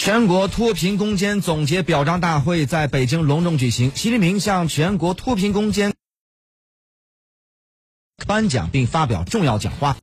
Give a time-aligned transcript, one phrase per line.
[0.00, 5.92] 全国脱贫攻坚总结表彰大会在北京隆重举行习近平向全国脱贫攻坚
[8.26, 9.98] 颁奖并发表重要讲话。